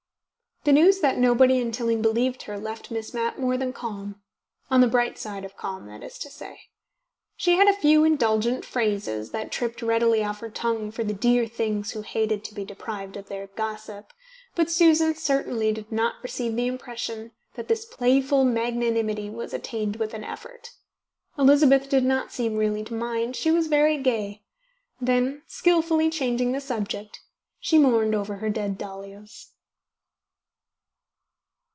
[0.63, 4.21] The news that nobody in Tilling believed her left Miss Mapp more than calm,
[4.69, 6.65] on the bright side of calm, that is to say.
[7.35, 11.47] She had a few indulgent phrases that tripped readily off her tongue for the dear
[11.47, 14.13] things who hated to be deprived of their gossip,
[14.53, 20.13] but Susan certainly did not receive the impression that this playful magnanimity was attained with
[20.13, 20.73] an effort.
[21.39, 24.43] Elizabeth did not seem really to mind: she was very gay.
[25.01, 27.19] Then, skilfully changing the subject,
[27.59, 29.47] she mourned over her dead dahlias.